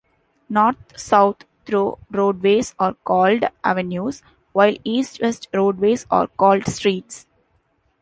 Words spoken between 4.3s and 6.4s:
while east-west roadways are